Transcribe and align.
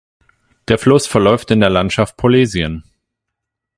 Der 0.67 0.79
Fluss 0.79 1.05
verläuft 1.05 1.51
in 1.51 1.59
der 1.59 1.69
Landschaft 1.69 2.17
Polesien. 2.17 2.83